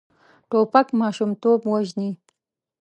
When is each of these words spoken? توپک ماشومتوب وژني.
توپک 0.49 0.87
ماشومتوب 1.01 1.59
وژني. 1.71 2.09